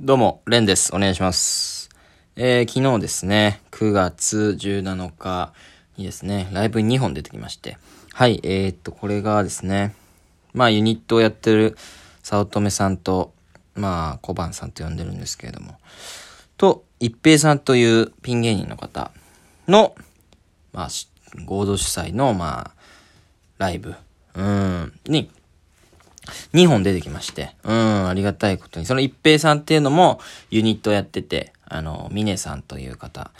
[0.00, 0.94] どうも、レンです。
[0.94, 1.90] お願いします。
[2.36, 5.52] えー、昨日ですね、9月17日
[5.96, 7.78] にですね、ライブ2本出てきまして。
[8.12, 9.96] はい、えー、っと、これがですね、
[10.54, 11.76] まあ、ユニットをやってる、
[12.22, 13.34] 早乙女さんと、
[13.74, 15.80] まあ、小判さんと呼んでるんですけれども、
[16.56, 19.10] と、一平さんというピン芸人の方
[19.66, 19.96] の、
[20.72, 20.88] まあ、
[21.44, 22.70] 合同主催の、まあ、
[23.58, 23.96] ライブ、
[24.36, 25.28] うん、に、
[26.54, 28.86] 2本出てきまして、うん、ありがたいことに。
[28.86, 30.20] その一平さんっていうのも
[30.50, 33.30] ユニットやってて、あの、ミネさんという方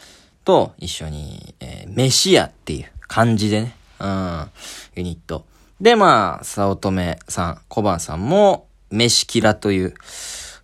[0.44, 4.50] と一緒に、えー、飯屋っていう感じでね、うん、
[4.96, 5.44] ユニット。
[5.80, 9.94] で、まあ、早乙女さん、小判さんも、飯キラという、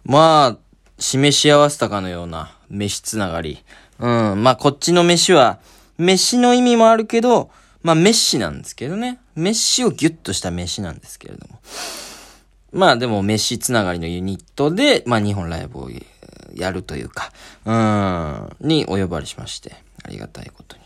[0.05, 0.59] まあ、
[0.99, 3.63] 示し合わせたかのような飯つながり。
[3.99, 5.59] うん、まあ、こっちの飯は、
[5.99, 7.51] 飯の意味もあるけど、
[7.83, 9.19] まあ、飯なんですけどね。
[9.37, 11.61] 飯をギュッとした飯なんですけれども。
[12.75, 15.91] まあでも、飯つながりのユニットで、まあ日本ライブを
[16.55, 17.33] やるというか、
[17.65, 17.73] う
[18.65, 20.83] ん、にお呼ばれしまして、ありがたいことに。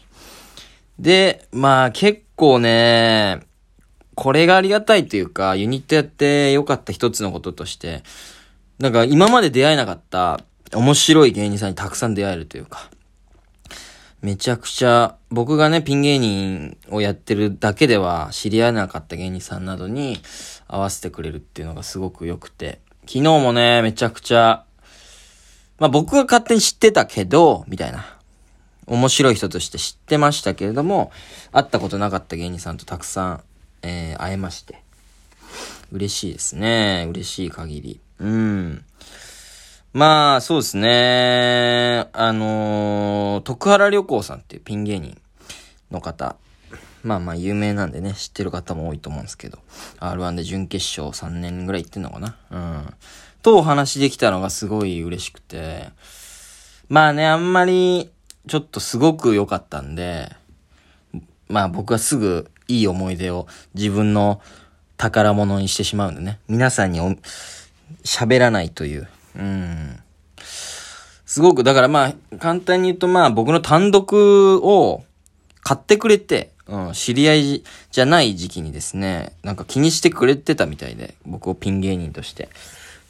[0.99, 3.41] で、まあ結構ね、
[4.15, 8.03] これがありがたいというか、ユニットやって良かった一つのこととして、
[8.79, 10.41] なんか今まで出会えなかった
[10.75, 12.91] 面白い芸人さんにたくさん出会えるというか、
[14.21, 20.21] めちゃくちゃ、僕がね、ピン芸人をやってるだけでは知り合えなかった芸人さんなどに
[20.67, 22.81] 合わせてくれるっていうのがすごく良くて。
[23.03, 24.65] 昨日もね、めちゃくちゃ、
[25.79, 28.19] まあ僕が勝手に知ってたけど、みたいな。
[28.89, 31.13] 面白い人として知ってましたけれども、
[31.53, 33.43] 会ったことなかった芸人さんとたくさん、
[33.83, 34.83] えー、会えまして。
[35.93, 37.07] 嬉しいですね。
[37.09, 38.01] 嬉しい限り。
[38.19, 38.85] うん。
[39.99, 42.07] まあ、そうですね。
[42.13, 45.21] あのー、徳原旅行さんっていうピン芸人
[45.91, 46.37] の方。
[47.03, 49.59] まあまあ有名なんでね、知ってる方も多いと思うんですけど。
[49.99, 52.95] R1 で準決勝3年ぐらい行ってんのかなうん。
[53.43, 55.89] とお話できたのがすごい嬉しくて。
[56.89, 58.09] まあね、あんまり、
[58.47, 60.31] ちょっとすごく良かったんで、
[61.49, 64.41] まあ僕はすぐいい思い出を自分の
[64.97, 66.39] 宝物にしてしまうんでね。
[66.47, 67.01] 皆さんに
[68.05, 69.09] 喋らないという。
[69.39, 69.99] うん。
[71.25, 75.05] すごく、だからまあ、簡単に言うとまあ僕の単独を
[75.63, 82.49] 買ってくれて、うん、知り合いじゃない時期にですね、なんか気にしてくれてたみたいで、僕をピン芸人として。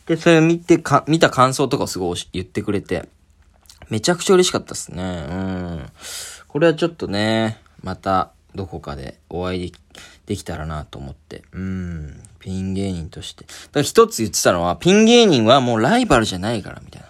[0.06, 3.08] で、それを見てか、見た感想とかをすごい言ってくれて、
[3.90, 5.26] めちゃくちゃ嬉しかったですね。
[5.28, 5.86] うん。
[6.46, 9.80] これはちょっとね、またどこかでお会いでき
[10.26, 11.42] できたらなと思って。
[11.52, 12.22] うん。
[12.38, 13.44] ピン芸人として。
[13.44, 17.02] だから一つ言ってたのは、ピン芸人はもうライバルじゃないから、みたい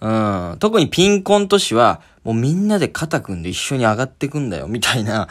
[0.00, 0.50] な。
[0.52, 0.58] うん。
[0.58, 5.28] 特にピンコン都市は、もうみんなで肩組んで一緒に上がってくんだよ、みたいな、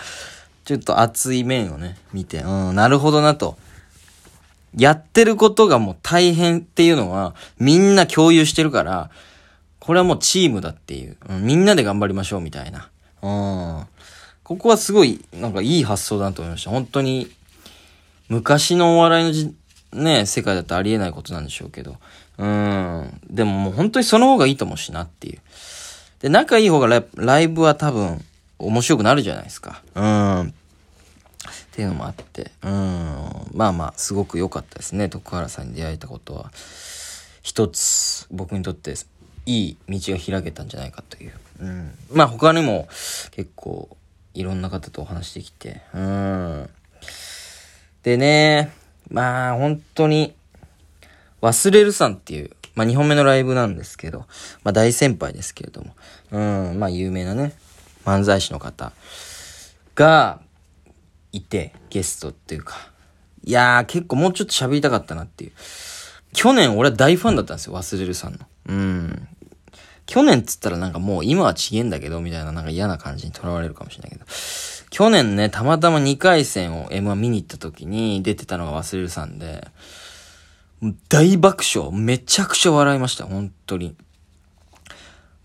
[0.66, 3.58] ちょっと熱い面をね、見て、うん、なるほどなと。
[4.78, 9.10] やってることがもう大変っていうのは、みんな共有してるから、
[9.80, 11.18] これはもうチームだっていう。
[11.28, 12.90] うん、みんなで頑張りましょう、みたいな。
[13.22, 13.28] う
[13.82, 13.88] ん。
[14.44, 16.70] ここはすごい、なんかいい発想だなと思いました。
[16.70, 17.30] 本当に、
[18.32, 19.54] 昔のお笑いのじ、
[19.92, 21.98] ね、世界だとありえないことなんでしょうけど。
[22.38, 23.20] うん。
[23.30, 25.40] でももう本当にその方がいいと思うしなっていう。
[26.22, 28.24] で、仲いい方がライブは多分
[28.58, 29.82] 面白くなるじゃないですか。
[29.96, 30.42] うん。
[30.44, 30.54] っ
[31.74, 32.52] ていうのもあって。
[32.64, 32.72] うん。
[33.54, 35.10] まあまあ、すごく良かったですね。
[35.10, 36.54] 徳原さんに出会えたことは。
[37.42, 38.94] 一つ、僕にとって
[39.46, 41.34] いい道が開けたんじゃないかという。
[41.60, 41.92] うん。
[42.14, 42.88] まあ他にも
[43.32, 43.90] 結構
[44.34, 45.82] いろんな方とお話できて。
[45.94, 46.70] うん。
[48.04, 48.72] でね、
[49.10, 50.34] まあ本当に、
[51.42, 54.26] 忘れるさんっていう、まあ2本目のライブなんですけど、
[54.64, 55.96] まあ大先輩ですけれども、
[56.32, 57.54] うん、まあ有名なね、
[58.06, 58.92] 漫才師の方
[59.96, 60.42] が
[61.32, 62.76] いて、ゲストっていうか、
[63.44, 65.52] いやー結構もうちょっと喋りたかったなっていう。
[66.34, 68.40] 去年俺は大ファンだったんですよ、忘れるさんの。
[68.68, 69.28] うん。
[70.06, 74.26] 去年っつったらなんかもう今はちげえんだけど、みたいななんか嫌な感じにとらわれるかもしれないけど。
[74.92, 79.68] 去年ね、たまたま2回戦を M1 見に行った時に出てたのが忘れるさんで、
[81.08, 81.92] 大爆笑。
[81.94, 83.96] めちゃくちゃ笑いました、本当に。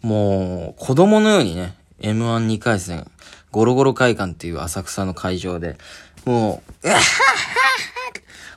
[0.03, 3.09] もう、子供のようにね、M12 回戦、
[3.53, 5.79] ゴロゴロ会館っていう浅草の会場で、
[6.25, 6.99] もう、うわ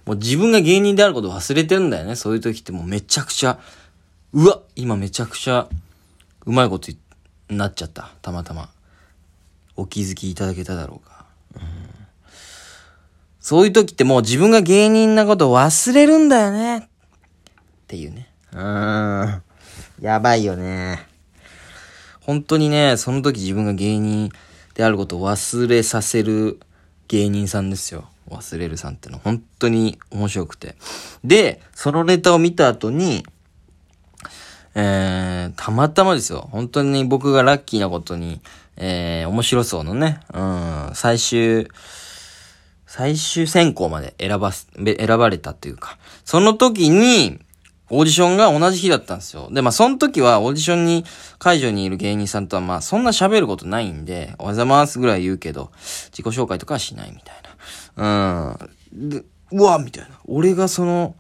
[0.06, 2.16] もう自分が芸人であることを忘れてるんだよね。
[2.16, 3.60] そういう時ってもうめちゃくちゃ、
[4.34, 5.68] うわ今めちゃくちゃ、
[6.48, 6.98] うまいことに
[7.50, 8.10] なっちゃった。
[8.24, 8.70] たまたま。
[9.80, 11.26] お気づきいただけただろうか。
[11.56, 11.62] うん、
[13.40, 16.78] そういう時ってもう自分が芸人なこと忘れるんだよね。
[16.78, 16.82] っ
[17.88, 18.30] ていうね。
[18.54, 19.42] うん。
[20.02, 21.08] やばいよね。
[22.22, 24.32] 本当にね、その時自分が芸人
[24.76, 26.60] であることを忘れさせる
[27.08, 28.08] 芸人さんですよ。
[28.30, 30.76] 忘れるさんってのは本当に面白くて。
[31.24, 33.26] で、そのネタを見た後に、
[34.76, 36.48] えー、たまたまですよ。
[36.52, 38.42] 本当に僕がラッキーなことに、
[38.80, 41.68] えー、面白そうのね、うん、最終、
[42.88, 47.40] 最終選考まで選ばす、選ばれたというか、その時に、
[47.92, 49.50] オーディションが同じ日だったんですよ。
[49.52, 51.04] で、まあ、その時はオーディションに、
[51.40, 55.72] 会場にいる芸人さんとはまあ、そんな喋ることないんで、おはようございますぐらい言うけど、
[56.12, 57.36] 自己紹介とかはしないみたい
[57.98, 58.58] な。
[58.94, 59.10] うん。
[59.10, 60.20] で、うわみたいな。
[60.26, 61.16] 俺がその、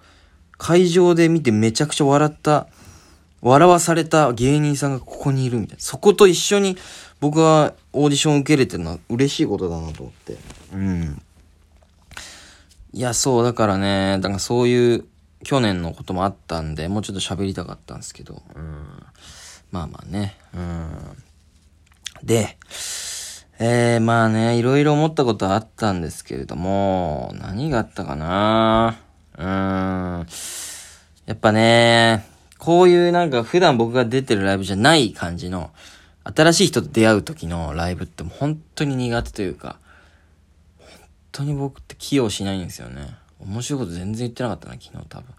[0.57, 2.67] 会場で見てめちゃくちゃ笑った、
[3.41, 5.81] 笑わされた芸人さんがここにいるみたいな。
[5.81, 6.77] そこと一緒に
[7.19, 10.37] 僕はオーディション受けれてるのは嬉しいことだなと思って。
[10.73, 11.21] うん。
[12.93, 15.05] いや、そう、だからね、だからそういう
[15.43, 18.85] 去年のこともあったんで、もうちょっと喋りたかったんですけど、うん。
[19.71, 20.89] まあまあね、うん。
[22.23, 22.57] で、
[23.59, 28.97] えー、まあね、いろいろ思ったことはあったんですけれども、何があったかな
[29.37, 30.27] うーん。
[31.25, 32.25] やっぱね、
[32.57, 35.71] こういうなんか普段僕が出てるライブじゃない感じの、
[36.35, 39.79] 新しい人と出会う時のライブって本当に苦手というか、
[40.79, 40.87] 本
[41.31, 43.15] 当に僕って起用しないんですよね。
[43.39, 45.33] 面白いこと全然言ってなかったな、昨日多分。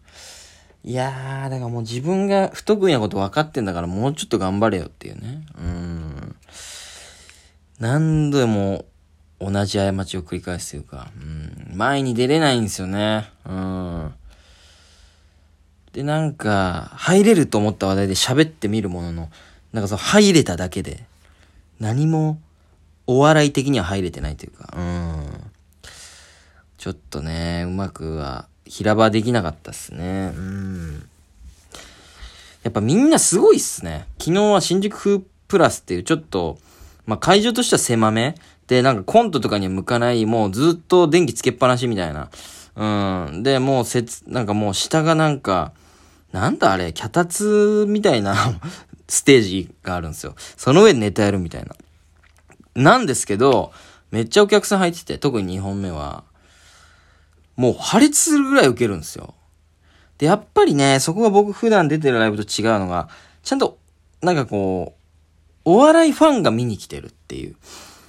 [0.83, 5.45] いやー、だからもう自分が不得意なこと分かってんだからもうちょっと頑張れよっていうね。
[5.59, 6.37] うん。
[7.79, 8.87] 何度も
[9.41, 11.73] 同じ過ちを繰り返すというか、うん。
[11.75, 13.31] 前に出れないんですよね。
[13.47, 14.15] うん。
[15.93, 19.31] で、なんか、入れると思った話題で喋ってみるものの、
[19.72, 21.05] なんかその入れただけで、
[21.78, 22.40] 何も
[23.06, 25.50] お笑い的には入れてないというか、うん。
[26.78, 30.32] ちょっとね、うまくは平場できなかったっすね。
[30.37, 31.08] うん。
[32.62, 34.06] やっぱみんなすごいっすね。
[34.19, 36.58] 昨日は新宿風プラスっていうちょっと、
[37.06, 38.34] まあ、会場としては狭め
[38.67, 42.28] で、なんかコントとかには向かない、もうずっと電気つけっぱなしみたいな。
[42.76, 43.43] うん。
[43.43, 45.72] で、もうせつ、なんかもう下がなんか、
[46.32, 48.37] なんだあれ、脚立みたいな
[49.11, 50.35] ステージがあるんですよ。
[50.57, 51.75] その上でネタやるみたいな。
[52.75, 53.73] なんですけど、
[54.11, 56.25] めっちゃお客さん入ってて、特に2本目は。
[57.57, 59.35] もう破裂するぐらい受けるんですよ。
[60.19, 63.09] で、やっぱりね、そこが僕普段出てるライブと違うのが、
[63.43, 63.79] ちゃんと、
[64.23, 65.01] なんかこう、
[65.65, 67.56] お笑いファンが見に来てるっていう。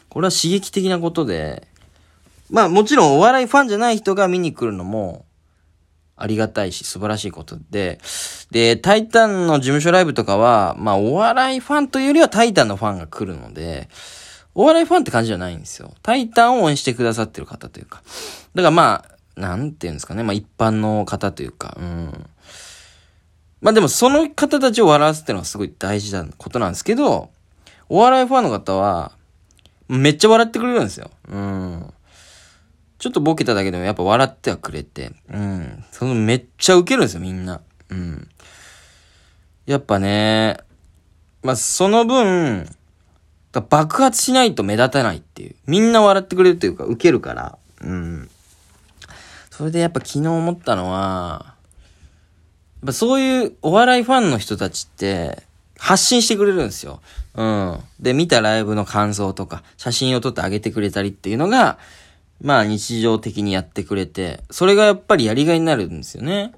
[0.10, 1.68] これは刺激的なことで、
[2.50, 5.26] まあもちろんお笑いファンじゃない人が見に来るのも、
[6.22, 8.00] ありがたいし素晴らしいことで、
[8.52, 13.90] で、タイタンの事務所ライブとかは、まあお笑いファンというよりはタイタンのファンが来るので、
[14.54, 15.94] お笑いファンって感じじゃないんですよ。
[16.04, 18.04] タイタンを応援してくださってる方というか。
[18.54, 20.22] だからまあ、なんていうんですかね。
[20.22, 22.28] まあ一般の方というか、うん。
[23.62, 27.32] まあでもその方たちを笑わすっていうのはすごい大事なことなんですけど、
[27.90, 29.12] お笑いファンの方は、
[29.88, 31.10] めっちゃ笑ってくれるんですよ。
[31.30, 31.94] うん。
[33.02, 35.84] ちょっとボケただけでもやっぱ笑ってはくれて、うん。
[35.92, 37.60] そのめっちゃウケるんですよ、みんな。
[37.90, 38.30] うん。
[39.66, 40.60] やっぱね、
[41.42, 42.70] まあその分、
[43.54, 45.56] 爆発しないと目立たないっていう。
[45.66, 47.58] みんな笑ってくれるというか、ウケるから。
[47.82, 48.30] うん。
[49.50, 55.42] それでやっぱ昨日思ったのは、やっぱそういうお笑いファンの人たちって
[55.80, 57.02] 発信してくれるんですよ。
[57.34, 57.80] うん。
[58.00, 61.80] で、見たライブの感想とか、写真を撮ってあげてくれたりっていうのが、
[62.42, 66.54] まあ日常的にやってくれて、それがやっぱりやりがいになるんですよね。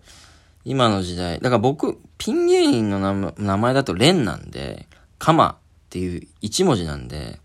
[0.65, 1.39] 今の時代。
[1.39, 4.87] だから僕、ピン芸人の名前だとレンなんで、
[5.19, 5.55] カマっ
[5.89, 7.39] ていう一文字なんで、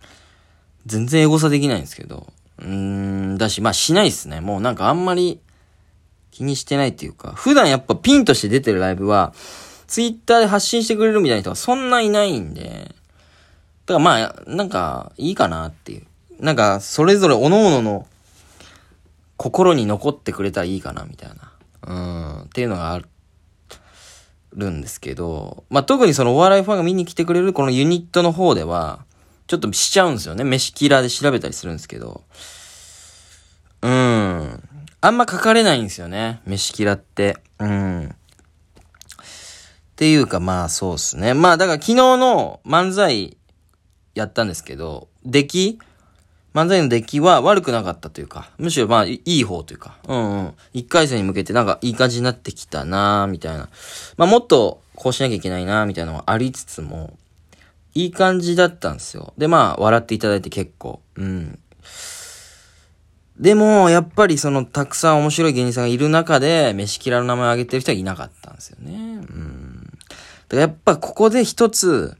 [0.86, 4.40] 全然エゴサできないんですけど、うーん、だし、まあしないっすね。
[4.40, 5.40] もうなんかあんまり、
[6.30, 9.34] 気にしてないっていうか、普段やっぱピンとして出てるライブは、
[9.88, 12.94] ツイッターで発信してくれるみたいな人はそんないないんで、
[13.86, 16.04] だからまあ、なんか、いいかなっていう。
[16.38, 18.06] なんか、それぞれ各々の
[19.38, 21.52] 心に残ってくれたらいいかな、みたいな。
[21.86, 23.00] うん、っていうのがあ
[24.52, 29.06] るんですけど、まあ特にそのお笑いファンが見に来てくれるこのユニットの方では、
[29.46, 30.44] ちょっとしちゃうんですよね。
[30.44, 32.24] 飯キラーで調べたりするんですけど。
[33.80, 34.62] うん。
[35.00, 36.40] あんま書かれないんですよね。
[36.44, 37.38] 飯キラって。
[37.60, 38.08] うん。
[38.08, 38.10] っ
[39.96, 41.32] ていうかまあそうっすね。
[41.34, 43.36] まあだから昨日の漫才
[44.14, 45.78] やったんですけど、出来
[46.54, 50.54] 漫才の出来は悪くなかったというか、むしろまあいい方というか、うんうん。
[50.72, 53.68] 一回戦に向けてなんかいい感じになってきたなみたいな。
[54.16, 57.16] まあもっとこうしなきゃいけないなみたいなのはありつつも、
[57.94, 59.34] いい感じだったんですよ。
[59.38, 61.58] でまあ笑っていただいて結構、うん。
[63.38, 68.94] でも、やっぱりその、たくさん面白い芸人さんがいる中で、飯キラの名前を挙げてる人はいなかったんですよね。
[68.94, 69.86] うん。
[69.86, 72.16] だからやっぱここで一つ、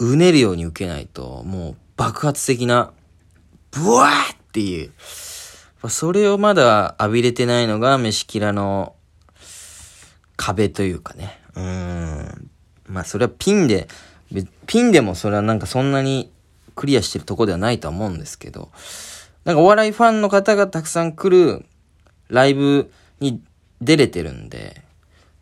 [0.00, 2.92] うねるように受けないと、もう爆発的な、
[3.70, 4.92] ブワーっていう。
[5.88, 8.94] それをまだ浴びれてないのが、飯キラの
[10.36, 11.38] 壁というかね。
[11.54, 12.50] うん。
[12.86, 13.88] まあそれはピンで、
[14.66, 16.32] ピンでもそれはなんかそんなに
[16.74, 18.70] クリアしてるとこではないと思うんですけど、
[19.44, 21.64] なんかお笑いファンの方がたくさん来る
[22.28, 23.42] ライブに
[23.80, 24.82] 出れてるんで、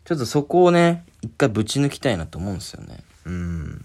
[0.05, 2.99] ちょっとそこをね、一回ぶち抜きたいなと思うんですよね。
[3.25, 3.82] うん。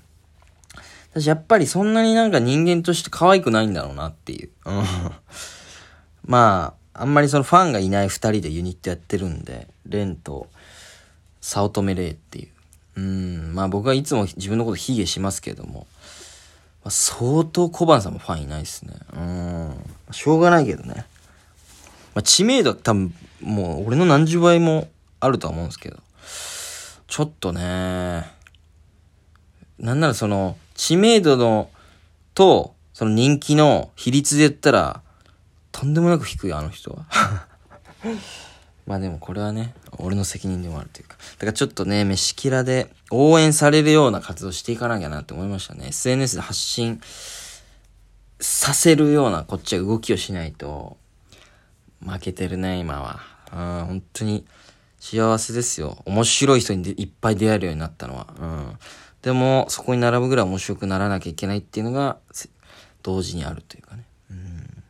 [1.27, 4.51] やっぱりそんなになんか人間として可愛くないんだろうなっていう。
[4.65, 4.85] うん。
[6.25, 10.49] まあ、あんまりそのファンがいない二人でユニットやってるんで、レンと
[11.41, 12.49] 早乙女レイってい
[12.97, 13.01] う。
[13.01, 13.55] うん。
[13.55, 15.87] まあ僕はいつも自分のこと卑下しますけども、
[16.85, 18.95] まあ、相当小判さんもファンいないですね。
[19.15, 19.75] うん。
[20.13, 21.07] しょうがないけどね。
[22.15, 24.89] まあ、知名度多分もう俺の何十倍も
[25.21, 25.99] あるとは思うんですけど。
[27.09, 28.31] ちょっとね、
[29.79, 31.70] なんならその、知名度の、
[32.35, 35.02] と、その人気の比率で言ったら、
[35.73, 37.04] とんでもなく低い、あの人は。
[38.87, 41.16] まあでもこれはね、俺の責任でもあるというか。
[41.16, 45.88] だからちょっとね、飯キラで応援されるような活動していかなきゃなって思いましたね。
[45.88, 47.00] SNS で発信
[48.40, 50.97] させるようなこっちは動きをしないと、
[52.06, 53.20] 負けてるね、今は。
[53.52, 54.47] うん、本当に
[55.00, 56.00] 幸せですよ。
[56.06, 58.28] 面白い人にいっぱい出会えるようになったのは。
[58.38, 58.78] うん。
[59.23, 62.19] でも、そこに並ぶぐらい面白くならなきゃいけないっていうのが、
[63.03, 64.05] 同時にあるというかね。
[64.31, 64.85] うん。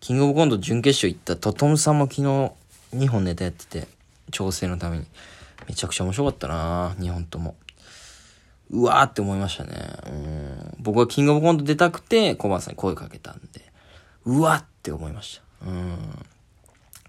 [0.00, 2.22] キングオブコント準決勝行ったトトムさんも昨日
[2.94, 3.88] 2本ネタやってて、
[4.30, 5.06] 調整のために。
[5.68, 7.56] めちゃくちゃ面白かったな2本とも。
[8.70, 9.72] うわーって思いましたね。
[10.06, 10.74] うん。
[10.78, 13.72] 僕はキングオブコント出たくて、小判さんに声かけたんで、
[14.24, 15.66] うわって思いました。
[15.68, 15.96] うん。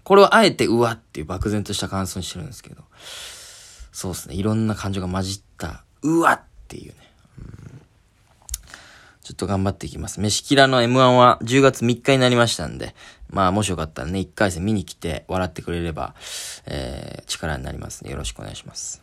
[0.04, 2.82] これをあえてうわっていう漠然とした感想にしてるんですけど、
[3.92, 4.34] そうですね。
[4.34, 6.96] いろんな感情が混じった、うわっていうね。
[9.22, 10.20] ちょっと頑張っていきます。
[10.20, 12.94] 飯キラの M1 は10月3日になりましたんで、
[13.30, 16.14] まあもしよかったらね、1回戦見に来て笑ってくれれば、
[16.66, 19.01] えー、力になりますんでよろしくお願いします。